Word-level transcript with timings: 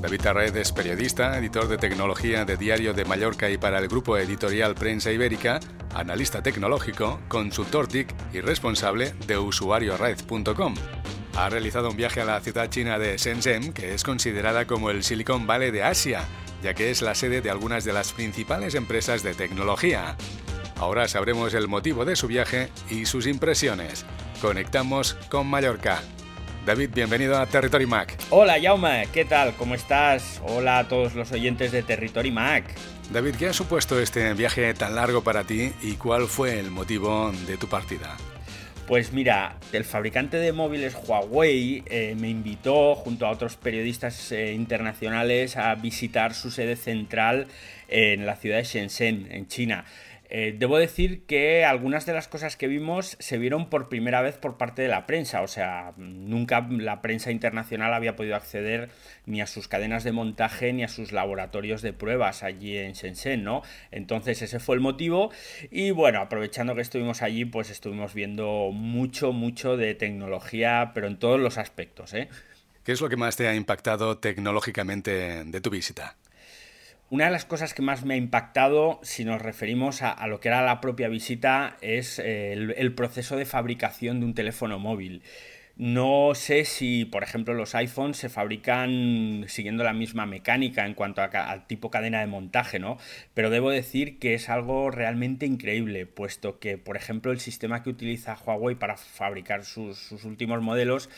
David 0.00 0.26
Arred 0.26 0.56
es 0.56 0.72
periodista, 0.72 1.36
editor 1.36 1.68
de 1.68 1.76
tecnología 1.76 2.46
de 2.46 2.56
Diario 2.56 2.94
de 2.94 3.04
Mallorca 3.04 3.50
y 3.50 3.58
para 3.58 3.78
el 3.78 3.86
grupo 3.86 4.16
editorial 4.16 4.74
Prensa 4.74 5.12
Ibérica, 5.12 5.60
analista 5.94 6.42
tecnológico, 6.42 7.20
consultor 7.28 7.86
TIC 7.86 8.14
y 8.32 8.40
responsable 8.40 9.12
de 9.26 9.36
usuariored.com. 9.36 10.74
Ha 11.36 11.50
realizado 11.50 11.90
un 11.90 11.96
viaje 11.96 12.22
a 12.22 12.24
la 12.24 12.40
ciudad 12.40 12.70
china 12.70 12.98
de 12.98 13.18
Shenzhen, 13.18 13.74
que 13.74 13.92
es 13.92 14.02
considerada 14.02 14.66
como 14.66 14.88
el 14.88 15.04
Silicon 15.04 15.46
Valley 15.46 15.70
de 15.70 15.82
Asia, 15.82 16.24
ya 16.62 16.72
que 16.72 16.90
es 16.90 17.02
la 17.02 17.14
sede 17.14 17.42
de 17.42 17.50
algunas 17.50 17.84
de 17.84 17.92
las 17.92 18.12
principales 18.12 18.74
empresas 18.74 19.22
de 19.22 19.34
tecnología. 19.34 20.16
Ahora 20.76 21.08
sabremos 21.08 21.52
el 21.52 21.68
motivo 21.68 22.06
de 22.06 22.16
su 22.16 22.26
viaje 22.26 22.70
y 22.88 23.04
sus 23.04 23.26
impresiones. 23.26 24.06
Conectamos 24.40 25.14
con 25.28 25.46
Mallorca. 25.46 26.02
David, 26.66 26.90
bienvenido 26.92 27.38
a 27.38 27.46
Territory 27.46 27.86
Mac. 27.86 28.16
Hola, 28.28 28.60
Jaume, 28.60 29.08
¿qué 29.14 29.24
tal? 29.24 29.54
¿Cómo 29.54 29.74
estás? 29.74 30.42
Hola 30.44 30.80
a 30.80 30.88
todos 30.88 31.14
los 31.14 31.32
oyentes 31.32 31.72
de 31.72 31.82
Territory 31.82 32.30
Mac. 32.30 32.64
David, 33.10 33.36
¿qué 33.36 33.48
ha 33.48 33.52
supuesto 33.54 33.98
este 33.98 34.34
viaje 34.34 34.74
tan 34.74 34.94
largo 34.94 35.24
para 35.24 35.44
ti 35.44 35.72
y 35.82 35.94
cuál 35.94 36.26
fue 36.26 36.58
el 36.60 36.70
motivo 36.70 37.32
de 37.46 37.56
tu 37.56 37.66
partida? 37.66 38.16
Pues 38.86 39.12
mira, 39.12 39.56
el 39.72 39.84
fabricante 39.84 40.36
de 40.36 40.52
móviles 40.52 40.96
Huawei 41.06 41.82
eh, 41.86 42.14
me 42.18 42.28
invitó 42.28 42.94
junto 42.94 43.26
a 43.26 43.30
otros 43.30 43.56
periodistas 43.56 44.30
eh, 44.32 44.52
internacionales 44.52 45.56
a 45.56 45.74
visitar 45.76 46.34
su 46.34 46.50
sede 46.50 46.76
central 46.76 47.46
en 47.88 48.26
la 48.26 48.36
ciudad 48.36 48.58
de 48.58 48.64
Shenzhen, 48.64 49.28
en 49.30 49.48
China. 49.48 49.84
Eh, 50.32 50.54
debo 50.56 50.78
decir 50.78 51.26
que 51.26 51.64
algunas 51.64 52.06
de 52.06 52.12
las 52.12 52.28
cosas 52.28 52.56
que 52.56 52.68
vimos 52.68 53.16
se 53.18 53.36
vieron 53.36 53.68
por 53.68 53.88
primera 53.88 54.22
vez 54.22 54.36
por 54.38 54.56
parte 54.56 54.80
de 54.80 54.86
la 54.86 55.04
prensa, 55.04 55.42
o 55.42 55.48
sea, 55.48 55.92
nunca 55.96 56.64
la 56.70 57.02
prensa 57.02 57.32
internacional 57.32 57.92
había 57.92 58.14
podido 58.14 58.36
acceder 58.36 58.90
ni 59.26 59.40
a 59.40 59.48
sus 59.48 59.66
cadenas 59.66 60.04
de 60.04 60.12
montaje 60.12 60.72
ni 60.72 60.84
a 60.84 60.88
sus 60.88 61.10
laboratorios 61.10 61.82
de 61.82 61.92
pruebas 61.92 62.44
allí 62.44 62.76
en 62.76 62.92
Shenzhen, 62.92 63.42
¿no? 63.42 63.62
Entonces 63.90 64.40
ese 64.40 64.60
fue 64.60 64.76
el 64.76 64.80
motivo 64.80 65.32
y 65.72 65.90
bueno, 65.90 66.20
aprovechando 66.20 66.76
que 66.76 66.82
estuvimos 66.82 67.22
allí, 67.22 67.44
pues 67.44 67.68
estuvimos 67.68 68.14
viendo 68.14 68.70
mucho, 68.72 69.32
mucho 69.32 69.76
de 69.76 69.96
tecnología, 69.96 70.92
pero 70.94 71.08
en 71.08 71.18
todos 71.18 71.40
los 71.40 71.58
aspectos, 71.58 72.14
¿eh? 72.14 72.28
¿Qué 72.84 72.92
es 72.92 73.00
lo 73.00 73.08
que 73.08 73.16
más 73.16 73.36
te 73.36 73.48
ha 73.48 73.54
impactado 73.56 74.18
tecnológicamente 74.18 75.44
de 75.44 75.60
tu 75.60 75.70
visita? 75.70 76.16
Una 77.10 77.24
de 77.24 77.32
las 77.32 77.44
cosas 77.44 77.74
que 77.74 77.82
más 77.82 78.04
me 78.04 78.14
ha 78.14 78.16
impactado, 78.16 79.00
si 79.02 79.24
nos 79.24 79.42
referimos 79.42 80.00
a, 80.02 80.24
lo 80.28 80.38
que 80.38 80.46
era 80.46 80.62
la 80.62 80.80
propia 80.80 81.08
visita, 81.08 81.76
es 81.80 82.20
eh, 82.20 82.52
el, 82.52 82.94
proceso 82.94 83.36
de 83.36 83.46
fabricación 83.46 84.20
de 84.20 84.26
un 84.26 84.34
teléfono 84.34 84.78
móvil. 84.78 85.24
No 85.76 86.36
sé 86.36 86.64
si, 86.64 87.04
por 87.06 87.24
ejemplo, 87.24 87.54
los 87.54 87.74
iPhones 87.74 88.16
se 88.16 88.28
fabrican 88.28 89.44
siguiendo 89.48 89.82
la 89.82 89.92
misma 89.92 90.24
mecánica 90.24 90.86
en 90.86 90.94
cuanto 90.94 91.20
al 91.22 91.66
tipo 91.66 91.90
cadena 91.90 92.20
de 92.20 92.28
montaje, 92.28 92.78
¿no? 92.78 92.96
Pero 93.34 93.50
debo 93.50 93.70
decir 93.70 94.20
que 94.20 94.34
es 94.34 94.48
algo 94.48 94.92
realmente 94.92 95.46
increíble, 95.46 96.06
puesto 96.06 96.60
que, 96.60 96.78
por 96.78 96.96
ejemplo, 96.96 97.32
el 97.32 97.40
sistema 97.40 97.82
que 97.82 97.90
utiliza 97.90 98.36
Huawei 98.36 98.76
para 98.76 98.96
fabricar 98.96 99.64
sus 99.64 100.12
últimos 100.24 100.62
modelos 100.62 101.08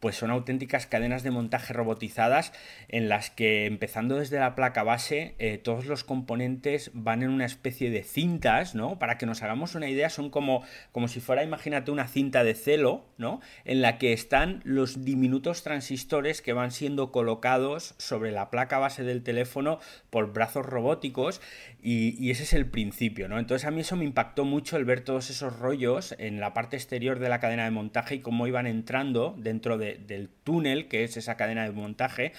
pues 0.00 0.16
son 0.16 0.30
auténticas 0.30 0.86
cadenas 0.86 1.22
de 1.22 1.30
montaje 1.30 1.74
robotizadas 1.74 2.52
en 2.88 3.08
las 3.08 3.30
que 3.30 3.66
empezando 3.66 4.16
desde 4.16 4.38
la 4.38 4.54
placa 4.54 4.82
base 4.82 5.34
eh, 5.38 5.58
todos 5.58 5.84
los 5.84 6.04
componentes 6.04 6.90
van 6.94 7.22
en 7.22 7.30
una 7.30 7.44
especie 7.44 7.90
de 7.90 8.02
cintas, 8.02 8.74
¿no? 8.74 8.98
Para 8.98 9.18
que 9.18 9.26
nos 9.26 9.42
hagamos 9.42 9.74
una 9.74 9.88
idea 9.88 10.08
son 10.08 10.30
como, 10.30 10.64
como 10.92 11.06
si 11.06 11.20
fuera, 11.20 11.44
imagínate, 11.44 11.90
una 11.90 12.08
cinta 12.08 12.44
de 12.44 12.54
celo, 12.54 13.04
¿no? 13.18 13.40
En 13.64 13.82
la 13.82 13.98
que 13.98 14.14
están 14.14 14.62
los 14.64 15.04
diminutos 15.04 15.62
transistores 15.62 16.40
que 16.40 16.54
van 16.54 16.70
siendo 16.70 17.12
colocados 17.12 17.94
sobre 17.98 18.32
la 18.32 18.50
placa 18.50 18.78
base 18.78 19.04
del 19.04 19.22
teléfono 19.22 19.80
por 20.08 20.32
brazos 20.32 20.64
robóticos 20.64 21.42
y, 21.82 22.16
y 22.22 22.30
ese 22.30 22.44
es 22.44 22.54
el 22.54 22.66
principio, 22.66 23.28
¿no? 23.28 23.38
Entonces 23.38 23.66
a 23.66 23.70
mí 23.70 23.82
eso 23.82 23.96
me 23.96 24.04
impactó 24.06 24.46
mucho 24.46 24.78
el 24.78 24.86
ver 24.86 25.02
todos 25.02 25.28
esos 25.28 25.58
rollos 25.58 26.14
en 26.18 26.40
la 26.40 26.54
parte 26.54 26.76
exterior 26.76 27.18
de 27.18 27.28
la 27.28 27.40
cadena 27.40 27.64
de 27.64 27.70
montaje 27.70 28.14
y 28.14 28.20
cómo 28.20 28.46
iban 28.46 28.66
entrando 28.66 29.34
dentro 29.36 29.76
de 29.76 29.89
del 29.94 30.28
túnel, 30.28 30.88
que 30.88 31.04
es 31.04 31.16
esa 31.16 31.36
cadena 31.36 31.64
de 31.64 31.72
montaje, 31.72 32.32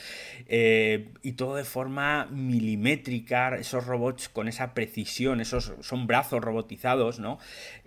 eh, 0.47 1.09
y 1.22 1.34
todo 1.34 1.56
de 1.56 1.63
forma 1.63 2.25
milimétrica, 2.25 3.56
esos 3.56 3.85
robots 3.85 4.29
con 4.29 4.47
esa 4.47 4.73
precisión, 4.73 5.41
esos 5.41 5.73
son 5.81 6.07
brazos 6.07 6.41
robotizados, 6.41 7.19
¿no? 7.19 7.39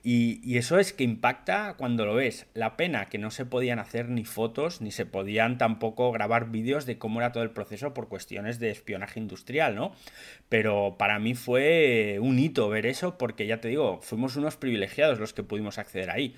Y, 0.02 0.58
eso 0.58 0.78
es 0.78 0.92
que 0.92 1.02
impacta 1.02 1.74
cuando 1.78 2.04
lo 2.04 2.14
ves. 2.14 2.46
La 2.52 2.76
pena 2.76 3.08
que 3.08 3.16
no 3.16 3.30
se 3.30 3.46
podían 3.46 3.78
hacer 3.78 4.10
ni 4.10 4.24
fotos, 4.24 4.82
ni 4.82 4.90
se 4.90 5.06
podían 5.06 5.56
tampoco 5.56 6.12
grabar 6.12 6.50
vídeos 6.50 6.84
de 6.84 6.98
cómo 6.98 7.20
era 7.20 7.32
todo 7.32 7.42
el 7.42 7.50
proceso 7.50 7.94
por 7.94 8.08
cuestiones 8.08 8.58
de 8.58 8.70
espionaje 8.70 9.18
industrial, 9.18 9.74
¿no? 9.74 9.94
Pero 10.50 10.96
para 10.98 11.18
mí 11.18 11.34
fue 11.34 12.18
un 12.20 12.38
hito 12.38 12.68
ver 12.68 12.84
eso, 12.84 13.16
porque 13.16 13.46
ya 13.46 13.62
te 13.62 13.68
digo, 13.68 14.00
fuimos 14.02 14.36
unos 14.36 14.56
privilegiados 14.56 15.18
los 15.18 15.32
que 15.32 15.42
pudimos 15.42 15.78
acceder 15.78 16.10
ahí. 16.10 16.34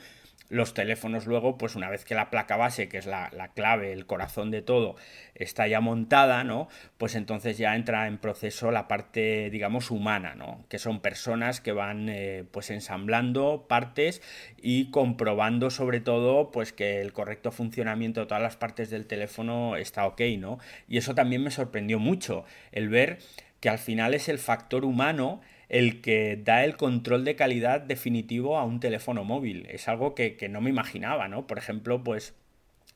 Los 0.49 0.75
teléfonos 0.75 1.27
luego, 1.27 1.59
pues 1.59 1.75
una 1.75 1.91
vez 1.91 2.05
que 2.05 2.15
la 2.15 2.31
placa 2.31 2.57
base, 2.57 2.89
que 2.89 2.99
es 2.99 3.07
la, 3.07 3.31
clave, 3.55 3.93
el 3.93 4.07
corazón 4.07 4.51
de 4.51 4.62
todo, 4.62 4.97
está 5.34 5.67
ya 5.67 5.81
montada, 5.81 6.45
¿no? 6.45 6.69
Pues 6.99 7.15
entonces 7.17 7.59
ya 7.59 7.75
entra 7.75 8.07
en 8.07 8.19
proceso 8.19 8.71
la 8.71 8.87
parte, 8.87 9.51
digamos, 9.51 9.91
humana, 9.91 10.35
¿no? 10.37 10.65
Que 10.69 10.79
son 10.79 11.01
personas 11.01 11.61
que 11.61 11.73
van, 11.73 12.09
eh, 12.09 12.45
pues, 12.51 12.71
ensamblando 12.71 13.67
partes 13.69 14.23
y 14.56 14.91
comprobando 14.91 15.71
sobre 15.71 16.01
todo, 16.01 16.53
pues, 16.53 16.73
que 16.73 17.01
el 17.01 17.12
correcto 17.12 17.51
funcionamiento 17.51 18.21
de 18.21 18.27
todas 18.27 18.43
las 18.43 18.56
partes 18.56 18.89
del 18.91 19.06
teléfono 19.06 19.77
está 19.77 20.06
ok, 20.06 20.21
¿no? 20.39 20.59
Y 20.89 20.99
eso 20.99 21.15
también 21.15 21.43
me 21.43 21.51
sorprendió 21.51 21.99
mucho, 21.99 22.45
el 22.71 22.89
ver 22.89 23.19
que 23.61 23.69
al 23.69 23.79
final 23.79 24.15
es 24.15 24.29
el 24.29 24.39
factor 24.39 24.85
humano 24.85 25.41
el 25.69 26.00
que 26.00 26.41
da 26.43 26.65
el 26.65 26.77
control 26.77 27.25
de 27.25 27.37
calidad 27.37 27.81
definitivo 27.81 28.59
a 28.59 28.65
un 28.65 28.81
teléfono 28.81 29.25
móvil. 29.25 29.66
Es 29.69 29.88
algo 29.88 30.15
que, 30.15 30.37
no 30.49 30.60
me 30.60 30.71
imaginaba, 30.71 31.28
¿no? 31.28 31.47
Por 31.47 31.59
ejemplo, 31.59 32.04
pues 32.04 32.34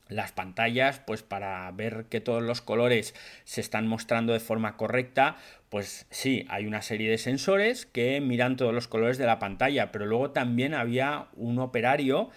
las 0.07 0.31
pantallas, 0.31 0.99
pues 0.99 1.23
para 1.23 1.71
ver 1.71 2.05
que 2.09 2.19
todos 2.19 2.43
los 2.43 2.61
colores 2.61 3.15
se 3.45 3.61
están 3.61 3.87
mostrando 3.87 4.33
de 4.33 4.39
forma 4.39 4.75
correcta, 4.75 5.37
pues 5.69 6.05
sí, 6.09 6.45
hay 6.49 6.65
una 6.65 6.81
serie 6.81 7.09
de 7.09 7.17
sensores 7.17 7.85
que 7.85 8.19
miran 8.19 8.57
todos 8.57 8.73
los 8.73 8.87
colores 8.87 9.17
de 9.17 9.25
la 9.25 9.39
pantalla, 9.39 9.91
pero 9.91 10.05
luego 10.05 10.31
también 10.31 10.73
había 10.73 11.27
un 11.35 11.59
operario 11.59 12.29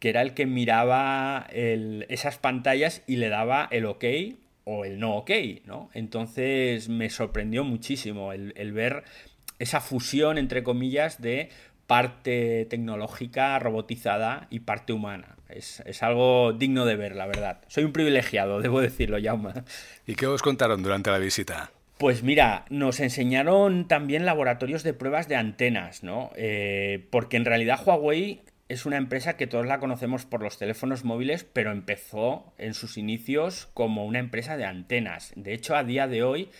que 0.00 0.08
era 0.08 0.22
el 0.22 0.34
que 0.34 0.46
miraba 0.46 1.46
esas 1.52 2.38
pantallas 2.38 3.02
y 3.06 3.16
le 3.16 3.28
daba 3.28 3.68
el 3.70 3.84
ok 3.86 4.04
o 4.64 4.84
el 4.84 4.98
no 4.98 5.16
ok, 5.16 5.30
¿no? 5.66 5.90
Entonces 5.94 6.88
me 6.88 7.10
sorprendió 7.10 7.64
muchísimo 7.64 8.32
el, 8.32 8.52
el 8.56 8.72
ver 8.72 9.04
esa 9.60 9.80
fusión, 9.80 10.38
entre 10.38 10.64
comillas, 10.64 11.20
de 11.20 11.50
parte 11.86 12.66
tecnológica 12.70 13.58
robotizada 13.58 14.48
y 14.50 14.60
parte 14.60 14.92
humana. 14.92 15.36
Es, 15.48 16.02
algo 16.02 16.52
digno 16.52 16.86
de 16.86 16.96
ver, 16.96 17.14
la 17.14 17.26
verdad. 17.26 17.60
Soy 17.68 17.84
un 17.84 17.92
privilegiado, 17.92 18.60
debo 18.62 18.80
decirlo, 18.80 19.18
Jauma. 19.22 19.64
¿Y 20.06 20.14
qué 20.14 20.26
os 20.26 20.42
contaron 20.42 20.82
durante 20.82 21.10
la 21.10 21.18
visita? 21.18 21.70
Pues 21.98 22.22
mira, 22.22 22.64
nos 22.70 22.98
enseñaron 23.00 23.86
también 23.86 24.24
laboratorios 24.24 24.82
de 24.82 24.94
pruebas 24.94 25.28
de 25.28 25.36
antenas, 25.36 26.02
¿no? 26.02 26.30
Eh, 26.34 27.06
porque 27.10 27.36
en 27.36 27.44
realidad 27.44 27.80
Huawei 27.84 28.40
es 28.70 28.86
una 28.86 28.96
empresa 28.96 29.36
que 29.36 29.48
todos 29.48 29.66
la 29.66 29.80
conocemos 29.80 30.24
por 30.24 30.42
los 30.42 30.56
teléfonos 30.56 31.04
móviles, 31.04 31.44
pero 31.44 31.72
empezó 31.72 32.54
en 32.56 32.72
sus 32.72 32.96
inicios 32.96 33.68
como 33.74 34.06
una 34.06 34.20
empresa 34.20 34.56
de 34.56 34.64
antenas. 34.64 35.32
De 35.34 35.52
hecho, 35.52 35.74
a 35.74 35.84
día 35.84 36.06
de 36.06 36.22
hoy, 36.22 36.50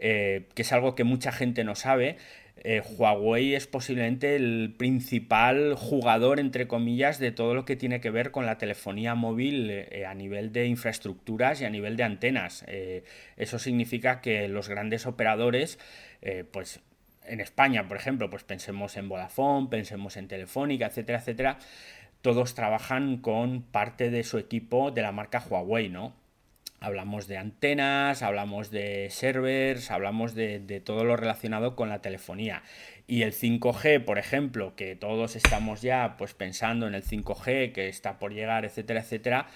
eh, 0.00 0.48
que 0.54 0.62
es 0.62 0.72
algo 0.72 0.94
que 0.94 1.04
mucha 1.04 1.30
gente 1.30 1.62
no 1.62 1.74
sabe, 1.74 2.16
eh, 2.62 2.82
Huawei 2.96 3.54
es 3.54 3.66
posiblemente 3.66 4.34
el 4.34 4.74
principal 4.76 5.74
jugador, 5.74 6.40
entre 6.40 6.66
comillas, 6.66 7.18
de 7.18 7.32
todo 7.32 7.54
lo 7.54 7.64
que 7.64 7.76
tiene 7.76 8.00
que 8.00 8.10
ver 8.10 8.30
con 8.30 8.44
la 8.46 8.58
telefonía 8.58 9.14
móvil 9.14 9.70
eh, 9.70 10.04
a 10.06 10.14
nivel 10.14 10.52
de 10.52 10.66
infraestructuras 10.66 11.60
y 11.60 11.64
a 11.64 11.70
nivel 11.70 11.96
de 11.96 12.02
antenas. 12.02 12.64
Eso 13.36 13.58
significa 13.58 14.20
que 14.20 14.48
los 14.48 14.68
grandes 14.68 15.06
operadores, 15.06 15.78
pues 16.52 16.80
en 17.26 17.40
España, 17.40 17.86
por 17.88 17.96
ejemplo, 17.96 18.28
pues 18.28 18.44
pensemos 18.44 18.96
en 18.96 19.08
Vodafone, 19.08 19.68
pensemos 19.68 20.16
en 20.16 20.28
Telefónica, 20.28 20.86
etcétera, 20.86 21.18
etcétera, 21.18 21.58
todos 22.22 22.54
trabajan 22.54 23.18
con 23.18 23.62
parte 23.62 24.10
de 24.10 24.24
su 24.24 24.38
equipo 24.38 24.90
de 24.90 25.02
la 25.02 25.12
marca 25.12 25.42
Huawei, 25.48 25.88
¿no? 25.88 26.14
Hablamos 26.82 27.28
de 27.28 27.36
antenas, 27.36 28.22
hablamos 28.22 28.70
de 28.70 29.08
servers, 29.10 29.90
hablamos 29.90 30.34
de, 30.34 30.82
todo 30.82 31.04
lo 31.04 31.14
relacionado 31.16 31.76
con 31.76 31.90
la 31.90 32.00
telefonía. 32.00 32.62
Y 33.06 33.20
el 33.20 33.34
5G, 33.34 34.02
por 34.02 34.18
ejemplo, 34.18 34.74
que 34.76 34.96
todos 34.96 35.36
estamos 35.36 35.82
ya 35.82 36.16
pues 36.16 36.32
pensando 36.32 36.86
en 36.86 36.94
el 36.94 37.04
5G 37.04 37.72
que 37.72 37.88
está 37.88 38.18
por 38.18 38.32
llegar, 38.32 38.64
etcétera, 38.64 39.00
etcétera, 39.00 39.46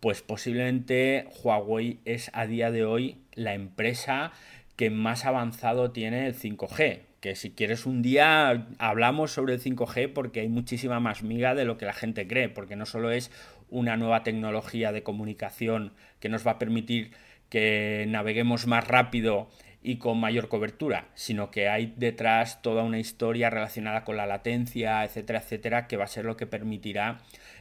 pues 0.00 0.20
posiblemente 0.20 1.26
Huawei 1.42 2.00
es 2.04 2.30
a 2.34 2.46
día 2.46 2.70
de 2.70 2.84
hoy 2.84 3.16
la 3.32 3.54
empresa 3.54 4.32
que 4.76 4.90
más 4.90 5.24
avanzado 5.24 5.90
tiene 5.90 6.26
el 6.26 6.34
5G. 6.34 7.00
Que 7.20 7.34
si 7.34 7.52
quieres 7.52 7.86
un 7.86 8.02
día 8.02 8.66
hablamos 8.76 9.32
sobre 9.32 9.54
el 9.54 9.62
5G 9.62 10.12
porque 10.12 10.40
hay 10.40 10.48
muchísima 10.48 11.00
más 11.00 11.22
miga 11.22 11.54
de 11.54 11.64
lo 11.64 11.78
que 11.78 11.86
la 11.86 11.94
gente 11.94 12.28
cree, 12.28 12.50
porque 12.50 12.76
no 12.76 12.84
solo 12.84 13.10
es 13.10 13.30
una 13.74 13.96
nueva 13.96 14.22
tecnología 14.22 14.92
de 14.92 15.02
comunicación 15.02 15.92
que 16.20 16.28
nos 16.28 16.46
va 16.46 16.52
a 16.52 16.58
permitir 16.60 17.10
que 17.48 18.06
naveguemos 18.08 18.68
más 18.68 18.86
rápido 18.86 19.48
y 19.82 19.96
con 19.96 20.18
mayor 20.18 20.48
cobertura, 20.48 21.08
sino 21.14 21.50
que 21.50 21.68
hay 21.68 21.92
detrás 21.96 22.62
toda 22.62 22.84
una 22.84 23.00
historia 23.00 23.50
relacionada 23.50 24.04
con 24.04 24.16
la 24.16 24.26
latencia, 24.26 25.04
etcétera, 25.04 25.40
etcétera, 25.40 25.86
que 25.88 25.96
va 25.96 26.04
a 26.04 26.06
ser 26.06 26.24
lo 26.24 26.36
que 26.36 26.46
permitirá 26.46 27.18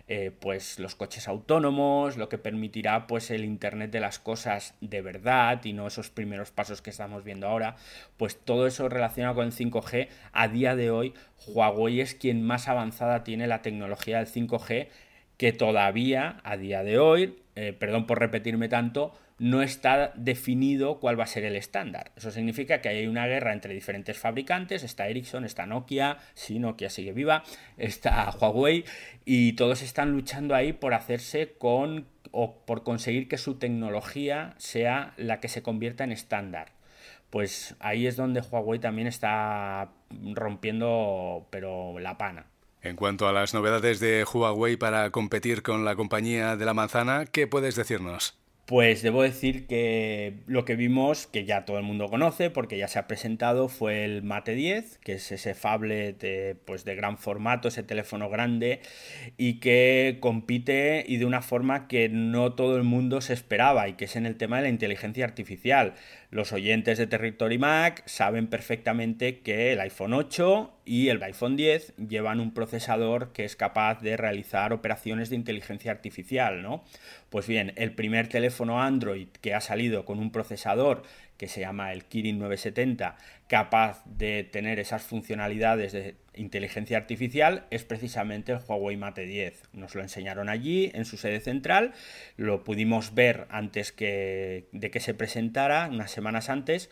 eh, 0.07 0.31
pues 0.39 0.79
los 0.79 0.95
coches 0.95 1.27
autónomos, 1.27 2.15
lo 2.15 2.29
que 2.29 2.37
permitirá 2.37 3.07
pues 3.07 3.31
el 3.31 3.43
Internet 3.43 3.89
de 3.91 3.99
las 3.99 4.19
cosas 4.19 4.75
de 4.81 5.01
verdad 5.01 5.65
y 5.65 5.73
no 5.73 5.87
esos 5.87 6.11
primeros 6.11 6.51
pasos 6.51 6.81
que 6.81 6.91
estamos 6.91 7.23
viendo 7.23 7.47
ahora, 7.47 7.75
pues 8.17 8.39
todo 8.39 8.67
eso 8.67 8.87
relacionado 8.87 9.35
con 9.35 9.47
el 9.47 9.51
5G, 9.51 10.09
a 10.31 10.47
día 10.47 10.75
de 10.75 10.91
hoy 10.91 11.13
Huawei 11.47 12.01
es 12.01 12.15
quien 12.15 12.41
más 12.43 12.67
avanzada 12.67 13.23
tiene 13.23 13.47
la 13.47 13.61
tecnología 13.61 14.19
del 14.19 14.27
5G 14.27 14.87
que 15.37 15.53
todavía 15.53 16.39
a 16.43 16.57
día 16.57 16.83
de 16.83 16.99
hoy, 16.99 17.39
eh, 17.55 17.73
perdón 17.73 18.05
por 18.05 18.19
repetirme 18.19 18.69
tanto, 18.69 19.13
no 19.39 19.61
está 19.61 20.13
definido 20.15 20.99
cuál 20.99 21.19
va 21.19 21.23
a 21.25 21.27
ser 21.27 21.43
el 21.43 21.55
estándar. 21.55 22.11
Eso 22.15 22.31
significa 22.31 22.81
que 22.81 22.89
hay 22.89 23.07
una 23.07 23.27
guerra 23.27 23.53
entre 23.53 23.73
diferentes 23.73 24.17
fabricantes, 24.17 24.83
está 24.83 25.07
Ericsson, 25.07 25.43
está 25.43 25.65
Nokia, 25.65 26.17
sí, 26.33 26.59
Nokia 26.59 26.89
sigue 26.89 27.13
viva, 27.13 27.43
está 27.77 28.29
Huawei, 28.39 28.85
y 29.25 29.53
todos 29.53 29.81
están 29.81 30.11
luchando 30.11 30.55
ahí 30.55 30.73
por 30.73 30.93
hacerse 30.93 31.53
con 31.57 32.07
o 32.31 32.65
por 32.65 32.83
conseguir 32.83 33.27
que 33.27 33.37
su 33.37 33.55
tecnología 33.55 34.53
sea 34.57 35.13
la 35.17 35.39
que 35.39 35.49
se 35.49 35.61
convierta 35.61 36.03
en 36.03 36.11
estándar. 36.11 36.71
Pues 37.29 37.75
ahí 37.79 38.07
es 38.07 38.15
donde 38.15 38.41
Huawei 38.41 38.79
también 38.79 39.07
está 39.07 39.89
rompiendo 40.35 41.47
pero 41.49 41.99
la 41.99 42.17
pana. 42.17 42.45
En 42.83 42.97
cuanto 42.97 43.29
a 43.29 43.31
las 43.31 43.53
novedades 43.53 44.01
de 44.01 44.25
Huawei 44.25 44.75
para 44.75 45.09
competir 45.09 45.63
con 45.63 45.85
la 45.85 45.95
compañía 45.95 46.57
de 46.57 46.65
la 46.65 46.73
manzana, 46.73 47.25
¿qué 47.25 47.47
puedes 47.47 47.77
decirnos? 47.77 48.37
Pues 48.65 49.01
debo 49.01 49.23
decir 49.23 49.67
que 49.67 50.35
lo 50.47 50.63
que 50.63 50.75
vimos, 50.75 51.27
que 51.27 51.45
ya 51.45 51.63
todo 51.63 51.77
el 51.77 51.83
mundo 51.83 52.07
conoce 52.07 52.49
porque 52.49 52.77
ya 52.77 52.87
se 52.87 52.97
ha 52.97 53.07
presentado, 53.07 53.69
fue 53.69 54.05
el 54.05 54.23
Mate 54.23 54.53
10, 54.55 54.99
que 54.99 55.13
es 55.13 55.31
ese 55.33 55.53
phablet 55.53 56.19
de, 56.19 56.55
pues 56.65 56.85
de 56.85 56.95
gran 56.95 57.17
formato, 57.17 57.67
ese 57.67 57.83
teléfono 57.83 58.29
grande 58.29 58.81
y 59.37 59.59
que 59.59 60.17
compite 60.21 61.03
y 61.07 61.17
de 61.17 61.25
una 61.25 61.41
forma 61.41 61.89
que 61.89 62.07
no 62.07 62.53
todo 62.53 62.77
el 62.77 62.83
mundo 62.83 63.19
se 63.19 63.33
esperaba 63.33 63.89
y 63.89 63.93
que 63.93 64.05
es 64.05 64.15
en 64.15 64.25
el 64.25 64.37
tema 64.37 64.57
de 64.57 64.63
la 64.63 64.69
inteligencia 64.69 65.25
artificial. 65.25 65.93
Los 66.29 66.53
oyentes 66.53 66.97
de 66.97 67.07
Territory 67.07 67.57
Mac 67.57 68.01
saben 68.05 68.47
perfectamente 68.47 69.39
que 69.41 69.73
el 69.73 69.81
iPhone 69.81 70.13
8 70.13 70.82
y 70.85 71.09
el 71.09 71.21
iPhone 71.23 71.55
10 71.55 71.93
llevan 71.97 72.39
un 72.39 72.53
procesador 72.53 73.31
que 73.31 73.45
es 73.45 73.55
capaz 73.55 74.01
de 74.01 74.17
realizar 74.17 74.73
operaciones 74.73 75.29
de 75.29 75.35
inteligencia 75.35 75.91
artificial, 75.91 76.61
¿no? 76.61 76.83
Pues 77.29 77.47
bien, 77.47 77.73
el 77.75 77.93
primer 77.93 78.27
teléfono 78.27 78.81
Android 78.81 79.27
que 79.41 79.53
ha 79.53 79.61
salido 79.61 80.05
con 80.05 80.19
un 80.19 80.31
procesador 80.31 81.03
que 81.43 81.49
se 81.49 81.59
llama 81.59 81.91
el 81.91 82.05
Kirin 82.05 82.39
970, 82.39 83.17
capaz 83.49 84.01
de 84.05 84.45
tener 84.45 84.79
esas 84.79 85.03
funcionalidades 85.03 85.91
de 85.91 86.15
inteligencia 86.35 86.95
artificial, 86.95 87.65
es 87.69 87.83
precisamente 87.83 88.53
el 88.53 88.59
Huawei 88.65 88.95
Mate 88.95 89.25
10. 89.25 89.63
Nos 89.73 89.93
lo 89.93 90.01
enseñaron 90.01 90.47
allí, 90.47 90.89
en 90.93 91.03
su 91.03 91.17
sede 91.17 91.41
central, 91.41 91.91
lo 92.37 92.63
pudimos 92.63 93.13
ver 93.13 93.45
antes 93.49 93.93
de 93.97 94.89
que 94.89 94.99
se 95.01 95.13
presentara, 95.13 95.89
unas 95.91 96.11
semanas 96.11 96.49
antes, 96.49 96.89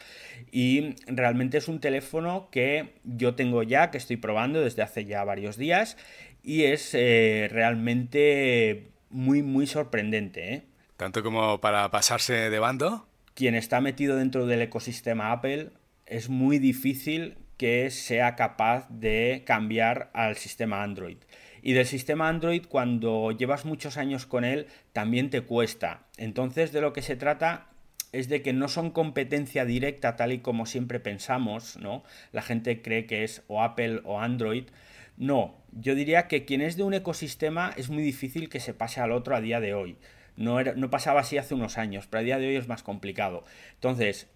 y 0.51 0.95
realmente 1.07 1.57
es 1.57 1.69
un 1.69 1.79
teléfono 1.79 2.49
que 2.51 2.95
yo 3.05 3.35
tengo 3.35 3.63
ya, 3.63 3.89
que 3.89 3.99
estoy 3.99 4.17
probando 4.17 4.59
desde 4.59 4.81
hace 4.81 5.05
ya 5.05 5.23
varios 5.23 5.55
días, 5.55 5.95
y 6.43 6.63
es 6.63 6.93
eh, 6.93 7.47
realmente 7.49 8.89
muy, 9.11 9.43
muy 9.43 9.65
sorprendente. 9.65 10.53
¿eh? 10.53 10.63
¿Tanto 10.97 11.23
como 11.23 11.61
para 11.61 11.89
pasarse 11.89 12.49
de 12.49 12.59
bando? 12.59 13.07
Quien 13.41 13.55
está 13.55 13.81
metido 13.81 14.17
dentro 14.17 14.45
del 14.45 14.61
ecosistema 14.61 15.31
Apple 15.31 15.71
es 16.05 16.29
muy 16.29 16.59
difícil 16.59 17.39
que 17.57 17.89
sea 17.89 18.35
capaz 18.35 18.87
de 18.91 19.41
cambiar 19.47 20.11
al 20.13 20.35
sistema 20.35 20.83
Android. 20.83 21.17
Y 21.63 21.73
del 21.73 21.87
sistema 21.87 22.29
Android, 22.29 22.67
cuando 22.69 23.31
llevas 23.31 23.65
muchos 23.65 23.97
años 23.97 24.27
con 24.27 24.45
él, 24.45 24.67
también 24.93 25.31
te 25.31 25.41
cuesta. 25.41 26.05
Entonces, 26.17 26.71
de 26.71 26.81
lo 26.81 26.93
que 26.93 27.01
se 27.01 27.15
trata 27.15 27.65
es 28.11 28.29
de 28.29 28.43
que 28.43 28.53
no 28.53 28.67
son 28.67 28.91
competencia 28.91 29.65
directa 29.65 30.15
tal 30.15 30.33
y 30.33 30.41
como 30.41 30.67
siempre 30.67 30.99
pensamos, 30.99 31.77
¿no? 31.77 32.03
La 32.31 32.43
gente 32.43 32.83
cree 32.83 33.07
que 33.07 33.23
es 33.23 33.41
o 33.47 33.63
Apple 33.63 34.01
o 34.03 34.19
Android. 34.19 34.65
No, 35.17 35.55
yo 35.71 35.95
diría 35.95 36.27
que 36.27 36.45
quien 36.45 36.61
es 36.61 36.77
de 36.77 36.83
un 36.83 36.93
ecosistema 36.93 37.73
es 37.75 37.89
muy 37.89 38.03
difícil 38.03 38.49
que 38.49 38.59
se 38.59 38.75
pase 38.75 39.01
al 39.01 39.11
otro 39.11 39.35
a 39.35 39.41
día 39.41 39.59
de 39.59 39.73
hoy. 39.73 39.97
No, 40.37 40.59
era, 40.59 40.73
no 40.73 40.89
pasaba 40.89 41.21
así 41.21 41.37
hace 41.37 41.53
unos 41.53 41.77
años, 41.77 42.07
pero 42.07 42.21
a 42.21 42.23
día 42.23 42.39
de 42.39 42.47
hoy 42.47 42.55
es 42.55 42.67
más 42.67 42.83
complicado. 42.83 43.43
Entonces, 43.73 44.27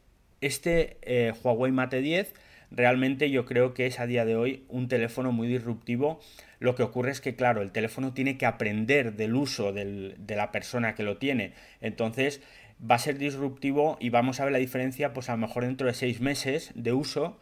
este 0.42 0.98
eh, 1.02 1.34
Huawei 1.44 1.72
Mate 1.72 2.02
10 2.02 2.34
realmente 2.72 3.30
yo 3.30 3.46
creo 3.46 3.74
que 3.74 3.86
es 3.86 4.00
a 4.00 4.08
día 4.08 4.26
de 4.26 4.36
hoy 4.36 4.66
un 4.70 4.88
teléfono 4.88 5.32
muy 5.32 5.48
disruptivo. 5.48 6.20
Lo 6.60 6.76
que 6.76 6.84
ocurre 6.84 7.12
es 7.12 7.22
que, 7.22 7.36
claro, 7.36 7.62
el 7.62 7.72
teléfono 7.72 8.14
tiene 8.14 8.38
que 8.38 8.46
aprender 8.46 9.14
del 9.14 9.36
uso 9.36 9.72
de 9.72 10.16
la 10.28 10.52
persona 10.52 10.96
que 10.96 11.04
lo 11.04 11.18
tiene. 11.18 11.54
Entonces, 11.82 12.42
va 12.80 12.96
a 12.96 13.00
ser 13.00 13.18
disruptivo 13.18 13.98
y 14.00 14.10
vamos 14.10 14.40
a 14.40 14.44
ver 14.44 14.54
la 14.54 14.60
diferencia, 14.60 15.14
pues 15.14 15.30
a 15.30 15.34
lo 15.34 15.40
mejor 15.40 15.64
dentro 15.64 15.88
de 15.88 15.94
seis 15.94 16.22
meses 16.22 16.72
de 16.76 16.94
uso 16.94 17.40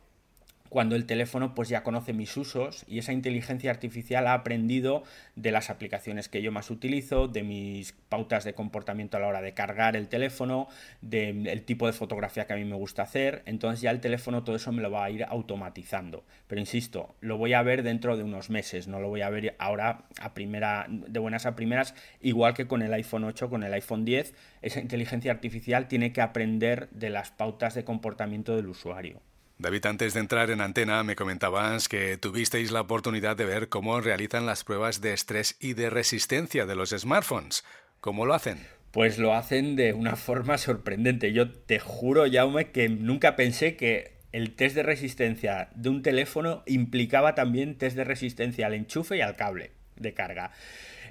cuando 0.74 0.96
el 0.96 1.06
teléfono 1.06 1.54
pues 1.54 1.70
ya 1.70 1.84
conoce 1.84 2.14
mis 2.14 2.36
usos 2.36 2.84
y 2.88 2.98
esa 2.98 3.14
inteligencia 3.14 3.70
artificial 3.70 4.26
ha 4.26 4.34
aprendido 4.34 5.04
de 5.36 5.52
las 5.52 5.70
aplicaciones 5.70 6.30
que 6.30 6.42
yo 6.42 6.52
más 6.52 6.72
utilizo, 6.72 7.28
de 7.28 7.44
mis 7.44 7.94
pautas 8.10 8.44
de 8.44 8.56
comportamiento 8.56 9.16
a 9.16 9.20
la 9.20 9.28
hora 9.28 9.44
de 9.44 9.54
cargar 9.54 9.96
el 9.96 10.08
teléfono, 10.08 10.68
del 11.02 11.62
tipo 11.62 11.86
de 11.86 11.94
fotografía 11.94 12.48
que 12.48 12.54
a 12.54 12.56
mí 12.56 12.66
me 12.66 12.76
gusta 12.76 13.04
hacer, 13.04 13.44
entonces 13.46 13.82
ya 13.82 13.92
el 13.92 14.00
teléfono 14.00 14.44
todo 14.44 14.56
eso 14.56 14.72
me 14.72 14.82
lo 14.82 14.90
va 14.90 15.06
a 15.06 15.12
ir 15.12 15.24
automatizando. 15.26 16.24
Pero 16.48 16.60
insisto, 16.60 17.14
lo 17.22 17.38
voy 17.38 17.54
a 17.54 17.62
ver 17.62 17.84
dentro 17.84 18.18
de 18.18 18.24
unos 18.24 18.50
meses, 18.50 18.88
no 18.88 19.00
lo 19.00 19.10
voy 19.10 19.22
a 19.22 19.30
ver 19.30 19.56
ahora 19.60 20.06
a 20.20 20.34
primera 20.34 20.88
de 20.90 21.20
buenas 21.20 21.46
a 21.46 21.56
primeras, 21.56 21.94
igual 22.20 22.56
que 22.56 22.66
con 22.66 22.82
el 22.82 22.92
iPhone 22.94 23.26
8, 23.26 23.48
con 23.48 23.62
el 23.62 23.74
iPhone 23.76 24.06
10, 24.06 24.34
esa 24.64 24.80
inteligencia 24.80 25.32
artificial 25.32 25.88
tiene 25.88 26.12
que 26.14 26.22
aprender 26.22 26.90
de 26.90 27.12
las 27.12 27.30
pautas 27.30 27.76
de 27.76 27.84
comportamiento 27.84 28.56
del 28.56 28.70
usuario. 28.70 29.22
David, 29.58 29.86
antes 29.86 30.14
de 30.14 30.20
entrar 30.20 30.50
en 30.50 30.62
antena 30.62 31.04
me 31.04 31.16
comentabas 31.16 31.88
que 31.88 32.18
tuvisteis 32.18 32.72
la 32.72 32.82
oportunidad 32.82 33.38
de 33.38 33.46
ver 33.46 33.70
cómo 33.70 34.02
realizan 34.02 34.46
las 34.46 34.64
pruebas 34.64 35.00
de 35.00 35.14
estrés 35.14 35.56
y 35.60 35.74
de 35.74 35.90
resistencia 35.90 36.66
de 36.66 36.76
los 36.76 36.90
smartphones. 36.90 37.64
¿Cómo 38.00 38.26
lo 38.26 38.34
hacen? 38.34 38.58
Pues 38.92 39.18
lo 39.18 39.34
hacen 39.34 39.76
de 39.76 39.94
una 39.94 40.16
forma 40.16 40.58
sorprendente. 40.58 41.34
Yo 41.34 41.52
te 41.52 41.80
juro, 41.80 42.26
Jaume, 42.32 42.72
que 42.72 42.90
nunca 42.90 43.36
pensé 43.36 43.76
que 43.76 44.14
el 44.32 44.56
test 44.56 44.76
de 44.76 44.84
resistencia 44.84 45.70
de 45.76 45.90
un 45.90 46.02
teléfono 46.02 46.64
implicaba 46.66 47.36
también 47.36 47.78
test 47.78 47.96
de 47.96 48.04
resistencia 48.04 48.66
al 48.66 48.74
enchufe 48.74 49.18
y 49.18 49.22
al 49.22 49.36
cable 49.36 49.72
de 49.96 50.14
carga. 50.14 50.52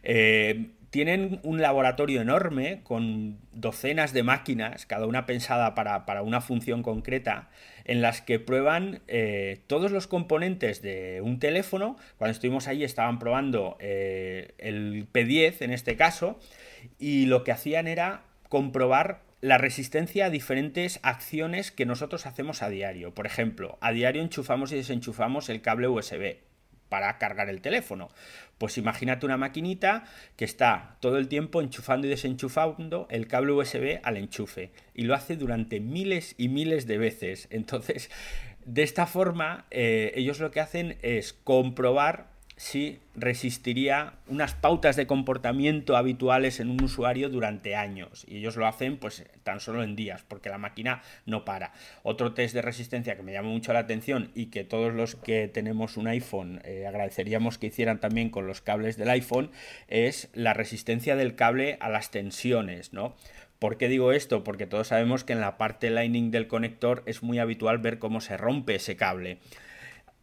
Eh, 0.02 0.72
tienen 0.92 1.40
un 1.42 1.62
laboratorio 1.62 2.20
enorme 2.20 2.82
con 2.82 3.38
docenas 3.54 4.12
de 4.12 4.22
máquinas, 4.22 4.84
cada 4.84 5.06
una 5.06 5.24
pensada 5.24 5.74
para, 5.74 6.20
una 6.20 6.42
función 6.42 6.82
concreta, 6.82 7.48
en 7.86 8.02
las 8.02 8.20
que 8.20 8.38
prueban 8.38 9.00
eh, 9.08 9.60
todos 9.68 9.90
los 9.90 10.06
componentes 10.06 10.82
de 10.82 11.22
un 11.22 11.38
teléfono. 11.38 11.96
Cuando 12.18 12.32
estuvimos 12.32 12.68
ahí 12.68 12.84
estaban 12.84 13.18
probando 13.18 13.78
eh, 13.80 14.52
el 14.58 15.06
P10 15.10 15.62
en 15.62 15.70
este 15.72 15.96
caso, 15.96 16.38
y 16.98 17.24
lo 17.24 17.42
que 17.42 17.52
hacían 17.52 17.88
era 17.88 18.24
comprobar 18.50 19.22
la 19.40 19.56
resistencia 19.56 20.26
a 20.26 20.30
diferentes 20.30 21.00
acciones 21.02 21.72
que 21.72 21.86
nosotros 21.86 22.26
hacemos 22.26 22.60
a 22.60 22.68
diario. 22.68 23.14
Por 23.14 23.24
ejemplo, 23.24 23.78
a 23.80 23.92
diario 23.92 24.20
enchufamos 24.20 24.72
y 24.72 24.76
desenchufamos 24.76 25.48
el 25.48 25.62
cable 25.62 25.88
USB 25.88 26.51
para 26.92 27.16
cargar 27.16 27.48
el 27.48 27.62
teléfono. 27.62 28.10
Pues 28.58 28.76
imagínate 28.76 29.24
una 29.24 29.38
maquinita 29.38 30.04
que 30.36 30.44
está 30.44 30.98
todo 31.00 31.16
el 31.16 31.26
tiempo 31.26 31.62
enchufando 31.62 32.06
y 32.06 32.10
desenchufando 32.10 33.06
el 33.08 33.28
cable 33.28 33.52
USB 33.52 34.00
al 34.02 34.18
enchufe 34.18 34.72
y 34.92 35.04
lo 35.04 35.14
hace 35.14 35.36
durante 35.36 35.80
miles 35.80 36.34
y 36.36 36.50
miles 36.50 36.86
de 36.86 36.98
veces. 36.98 37.48
Entonces, 37.50 38.10
de 38.66 38.82
esta 38.82 39.06
forma, 39.06 39.64
eh, 39.70 40.12
ellos 40.16 40.38
lo 40.38 40.50
que 40.50 40.60
hacen 40.60 40.98
es 41.00 41.32
comprobar 41.32 42.31
si 42.62 43.00
resistiría 43.16 44.12
unas 44.28 44.54
pautas 44.54 44.94
de 44.94 45.08
comportamiento 45.08 45.96
habituales 45.96 46.60
en 46.60 46.70
un 46.70 46.80
usuario 46.84 47.28
durante 47.28 47.74
años. 47.74 48.24
Y 48.28 48.36
ellos 48.36 48.54
lo 48.54 48.68
hacen 48.68 48.98
pues 48.98 49.24
tan 49.42 49.58
solo 49.58 49.82
en 49.82 49.96
días, 49.96 50.24
porque 50.28 50.48
la 50.48 50.58
máquina 50.58 51.02
no 51.26 51.44
para. 51.44 51.72
Otro 52.04 52.34
test 52.34 52.54
de 52.54 52.62
resistencia 52.62 53.16
que 53.16 53.24
me 53.24 53.32
llama 53.32 53.48
mucho 53.48 53.72
la 53.72 53.80
atención 53.80 54.30
y 54.36 54.46
que 54.46 54.62
todos 54.62 54.94
los 54.94 55.16
que 55.16 55.48
tenemos 55.48 55.96
un 55.96 56.06
iPhone 56.06 56.62
eh, 56.62 56.86
agradeceríamos 56.86 57.58
que 57.58 57.66
hicieran 57.66 57.98
también 57.98 58.30
con 58.30 58.46
los 58.46 58.60
cables 58.60 58.96
del 58.96 59.10
iPhone 59.10 59.50
es 59.88 60.30
la 60.32 60.54
resistencia 60.54 61.16
del 61.16 61.34
cable 61.34 61.78
a 61.80 61.88
las 61.88 62.12
tensiones, 62.12 62.92
¿no? 62.92 63.16
¿Por 63.58 63.76
qué 63.76 63.88
digo 63.88 64.12
esto? 64.12 64.44
Porque 64.44 64.68
todos 64.68 64.86
sabemos 64.86 65.24
que 65.24 65.32
en 65.32 65.40
la 65.40 65.58
parte 65.58 65.90
Lightning 65.90 66.30
del 66.30 66.46
conector 66.46 67.02
es 67.06 67.24
muy 67.24 67.40
habitual 67.40 67.78
ver 67.78 67.98
cómo 67.98 68.20
se 68.20 68.36
rompe 68.36 68.76
ese 68.76 68.94
cable 68.94 69.38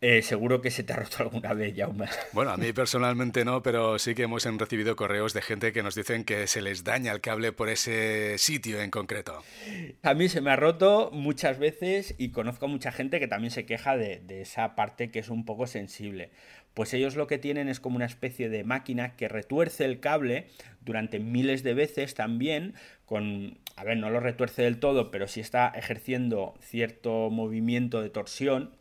Eh, 0.02 0.22
seguro 0.22 0.62
que 0.62 0.72
se 0.72 0.84
te 0.84 0.94
ha 0.94 0.96
roto 0.96 1.18
alguna 1.24 1.54
vez, 1.54 1.76
Jaume. 1.76 2.06
Bueno, 2.32 2.52
a 2.52 2.58
mí 2.58 2.72
personalmente 2.72 3.44
no, 3.44 3.62
pero 3.62 4.00
sí 4.00 4.16
que 4.16 4.24
hemos 4.24 4.46
recibido 4.46 4.96
correos 4.96 5.34
de 5.34 5.42
gente 5.42 5.74
que 5.74 5.84
nos 5.84 5.96
dicen 5.96 6.24
que 6.24 6.48
se 6.48 6.62
les 6.62 6.86
daña 6.86 7.12
el 7.12 7.20
cable 7.20 7.52
por 7.52 7.68
ese 7.68 8.38
sitio 8.38 8.82
en 8.82 8.92
concreto. 8.92 9.44
A 10.04 10.14
mí 10.14 10.30
se 10.30 10.40
me 10.40 10.52
ha 10.52 10.56
roto 10.56 11.10
muchas 11.12 11.60
veces 11.60 12.16
y 12.18 12.30
conozco 12.30 12.66
a 12.66 12.70
mucha 12.70 12.92
gente 12.94 13.20
que 13.20 13.28
también 13.28 13.52
se 13.52 13.66
queja 13.66 13.98
de, 13.98 14.22
de 14.26 14.42
esa 14.42 14.76
parte 14.76 15.12
que 15.12 15.20
es 15.20 15.30
un 15.30 15.44
poco 15.44 15.68
sensible. 15.68 16.32
Pues 16.74 16.94
ellos 16.94 17.18
lo 17.18 17.28
que 17.28 17.38
tienen 17.38 17.68
es 17.68 17.82
como 17.82 17.98
una 17.98 18.06
especie 18.06 18.48
de 18.48 18.64
máquina 18.64 19.18
que 19.18 19.28
retuerce 19.28 19.84
el 19.84 20.00
cable 20.00 20.48
durante 20.82 21.20
miles 21.20 21.62
de 21.64 21.74
veces 21.74 22.14
también 22.14 22.74
con, 23.06 23.60
a 23.76 23.84
ver, 23.84 23.98
no 23.98 24.10
lo 24.10 24.22
retuerce 24.22 24.62
del 24.62 24.80
todo, 24.80 25.12
pero 25.12 25.28
sí 25.28 25.42
está 25.42 25.74
ejerciendo 25.76 26.54
cierto 26.62 27.30
movimiento 27.30 28.02
de 28.02 28.10
torsión 28.10 28.79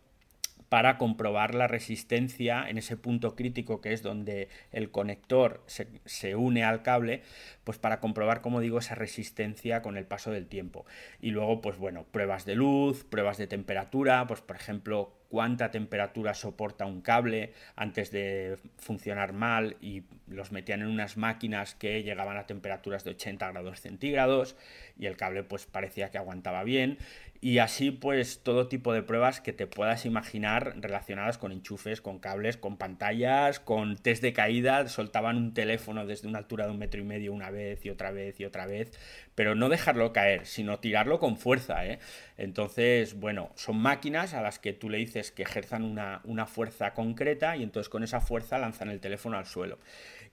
para 0.68 0.98
comprobar 0.98 1.54
la 1.54 1.66
resistencia 1.66 2.68
en 2.68 2.78
ese 2.78 2.96
punto 2.96 3.34
crítico 3.34 3.80
que 3.80 3.92
es 3.92 4.02
donde 4.02 4.48
el 4.70 4.90
conector 4.90 5.62
se, 5.66 6.34
une 6.34 6.64
al 6.64 6.82
cable, 6.82 7.22
pues 7.64 7.78
para 7.78 8.00
comprobar, 8.00 8.40
como 8.40 8.60
digo, 8.60 8.78
esa 8.78 8.94
resistencia 8.94 9.82
con 9.82 9.96
el 9.96 10.06
paso 10.06 10.30
del 10.30 10.46
tiempo. 10.46 10.84
Y 11.20 11.30
luego, 11.30 11.60
pues 11.60 11.78
bueno, 11.78 12.04
pruebas 12.04 12.44
de 12.44 12.54
luz, 12.54 13.04
pruebas 13.04 13.38
de 13.38 13.46
temperatura, 13.46 14.26
pues 14.26 14.40
por 14.40 14.56
ejemplo, 14.56 15.14
cuánta 15.28 15.70
temperatura 15.70 16.34
soporta 16.34 16.86
un 16.86 17.02
cable 17.02 17.52
antes 17.76 18.10
de 18.10 18.56
funcionar 18.78 19.32
mal 19.32 19.76
y 19.80 20.04
los 20.26 20.52
metían 20.52 20.80
en 20.80 20.88
unas 20.88 21.16
máquinas 21.16 21.74
que 21.74 22.02
llegaban 22.02 22.36
a 22.36 22.46
temperaturas 22.46 23.04
de 23.04 23.10
80 23.10 23.50
grados 23.52 23.80
centígrados 23.80 24.56
y 24.98 25.06
el 25.06 25.16
cable 25.16 25.42
pues 25.42 25.66
parecía 25.66 26.10
que 26.10 26.18
aguantaba 26.18 26.64
bien 26.64 26.98
y 27.40 27.58
así 27.58 27.92
pues 27.92 28.42
todo 28.42 28.66
tipo 28.66 28.92
de 28.92 29.02
pruebas 29.02 29.40
que 29.40 29.52
te 29.52 29.66
puedas 29.66 30.04
imaginar 30.06 30.74
relacionadas 30.80 31.38
con 31.38 31.52
enchufes, 31.52 32.00
con 32.00 32.18
cables, 32.18 32.56
con 32.56 32.76
pantallas, 32.76 33.60
con 33.60 33.96
test 33.96 34.22
de 34.22 34.32
caída, 34.32 34.88
soltaban 34.88 35.36
un 35.36 35.54
teléfono 35.54 36.04
desde 36.04 36.26
una 36.26 36.38
altura 36.38 36.66
de 36.66 36.72
un 36.72 36.78
metro 36.78 37.00
y 37.00 37.04
medio 37.04 37.32
una 37.32 37.50
vez 37.50 37.84
y 37.86 37.90
otra 37.90 38.10
vez 38.10 38.40
y 38.40 38.44
otra 38.44 38.66
vez, 38.66 38.90
pero 39.36 39.54
no 39.54 39.68
dejarlo 39.68 40.12
caer, 40.12 40.46
sino 40.46 40.80
tirarlo 40.80 41.20
con 41.20 41.36
fuerza, 41.36 41.86
¿eh? 41.86 42.00
Entonces, 42.36 43.14
bueno, 43.14 43.52
son 43.54 43.78
máquinas 43.78 44.34
a 44.34 44.42
las 44.42 44.58
que 44.58 44.72
tú 44.72 44.90
le 44.90 44.98
dices 44.98 45.30
que 45.30 45.42
ejerzan 45.42 45.84
una, 45.84 46.20
una 46.24 46.46
fuerza 46.46 46.92
concreta 46.92 47.56
y 47.56 47.62
entonces 47.62 47.88
con 47.88 48.02
esa 48.02 48.20
fuerza 48.20 48.58
lanzan 48.58 48.90
el 48.90 49.00
teléfono 49.00 49.38
al 49.38 49.46
suelo. 49.46 49.78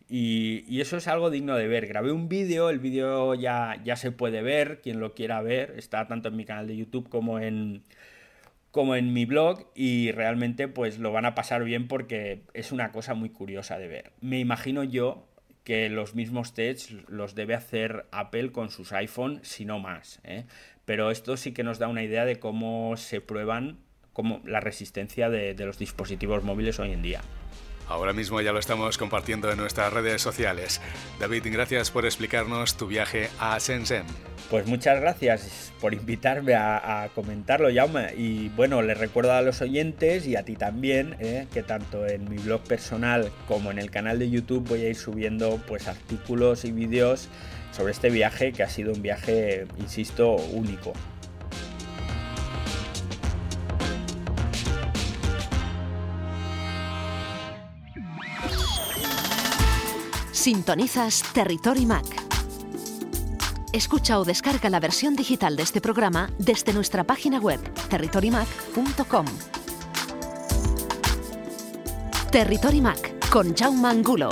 Y, 0.09 0.79
eso 0.79 0.97
es 0.97 1.07
algo 1.07 1.29
digno 1.29 1.55
de 1.55 1.67
ver. 1.67 1.87
Grabé 1.87 2.11
un 2.11 2.29
vídeo, 2.29 2.69
el 2.69 2.79
vídeo 2.79 3.33
ya, 3.33 3.81
ya 3.83 3.95
se 3.95 4.11
puede 4.11 4.41
ver, 4.41 4.81
quien 4.81 4.99
lo 4.99 5.13
quiera 5.13 5.41
ver, 5.41 5.73
está 5.77 6.07
tanto 6.07 6.29
en 6.29 6.35
mi 6.35 6.45
canal 6.45 6.67
de 6.67 6.77
YouTube 6.77 7.09
como 7.09 7.39
en, 7.39 7.83
como 8.71 8.95
en 8.95 9.13
mi 9.13 9.25
blog 9.25 9.71
y 9.73 10.11
realmente 10.11 10.67
pues 10.67 10.99
lo 10.99 11.11
van 11.11 11.25
a 11.25 11.33
pasar 11.33 11.63
bien 11.63 11.87
porque 11.87 12.43
es 12.53 12.71
una 12.71 12.91
cosa 12.91 13.13
muy 13.13 13.29
curiosa 13.29 13.77
de 13.79 13.87
ver. 13.87 14.11
Me 14.21 14.39
imagino 14.39 14.83
yo 14.83 15.27
que 15.63 15.89
los 15.89 16.13
mismos 16.13 16.53
tests 16.53 16.91
los 17.07 17.33
debe 17.33 17.55
hacer 17.55 18.05
Apple 18.11 18.51
con 18.51 18.69
sus 18.69 18.91
iPhone, 18.91 19.39
si 19.41 19.65
no 19.65 19.79
más. 19.79 20.19
¿eh? 20.23 20.45
Pero 20.85 21.09
esto 21.09 21.37
sí 21.37 21.51
que 21.51 21.63
nos 21.63 21.79
da 21.79 21.87
una 21.87 22.03
idea 22.03 22.25
de 22.25 22.37
cómo 22.37 22.95
se 22.97 23.21
prueban 23.21 23.79
como 24.13 24.41
la 24.45 24.59
resistencia 24.59 25.29
de 25.29 25.55
los 25.65 25.79
dispositivos 25.79 26.43
móviles 26.43 26.79
hoy 26.79 26.91
en 26.91 27.01
día. 27.01 27.21
Ahora 27.87 28.13
mismo 28.13 28.41
ya 28.41 28.51
lo 28.51 28.59
estamos 28.59 28.97
compartiendo 28.97 29.51
en 29.51 29.57
nuestras 29.57 29.93
redes 29.93 30.21
sociales. 30.21 30.81
David, 31.19 31.43
gracias 31.45 31.91
por 31.91 32.05
explicarnos 32.05 32.75
tu 32.77 32.87
viaje 32.87 33.29
a 33.39 33.57
Shenzhen. 33.59 34.05
Pues 34.49 34.67
muchas 34.67 34.99
gracias 35.01 35.73
por 35.81 35.93
invitarme 35.93 36.53
a, 36.53 37.09
comentarlo, 37.15 37.67
Jaume. 37.73 38.13
Y 38.15 38.49
bueno, 38.49 38.81
les 38.81 38.97
recuerdo 38.97 39.33
a 39.33 39.41
los 39.41 39.61
oyentes 39.61 40.27
y 40.27 40.35
a 40.35 40.43
ti 40.43 40.55
también 40.55 41.15
eh, 41.19 41.47
que 41.51 41.63
tanto 41.63 42.05
en 42.05 42.29
mi 42.29 42.37
blog 42.37 42.61
personal 42.61 43.31
como 43.47 43.71
en 43.71 43.79
el 43.79 43.89
canal 43.89 44.19
de 44.19 44.29
YouTube 44.29 44.67
voy 44.67 44.81
a 44.83 44.89
ir 44.89 44.95
subiendo 44.95 45.59
pues 45.67 45.87
artículos 45.87 46.63
y 46.65 46.71
vídeos 46.71 47.27
sobre 47.71 47.91
este 47.91 48.09
viaje 48.09 48.53
que 48.53 48.63
ha 48.63 48.69
sido 48.69 48.93
un 48.93 49.01
viaje, 49.01 49.65
insisto, 49.79 50.35
único. 50.35 50.93
Sintonizas 60.35 61.23
Territory 61.33 61.85
Mac. 61.85 62.05
Escucha 63.71 64.19
o 64.19 64.25
descarga 64.25 64.69
la 64.69 64.81
versión 64.81 65.15
digital 65.15 65.55
de 65.55 65.63
este 65.63 65.79
programa 65.79 66.29
desde 66.37 66.73
nuestra 66.73 67.05
página 67.05 67.39
web 67.39 67.59
territorymac.com. 67.89 69.25
Territory 72.31 72.81
Mac 72.81 73.29
con 73.29 73.55
Jaume 73.55 73.87
Angulo 73.87 74.29